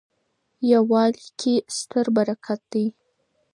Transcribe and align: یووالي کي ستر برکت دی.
یووالي 0.71 1.25
کي 1.39 1.53
ستر 1.77 2.05
برکت 2.15 2.59
دی. 2.71 2.85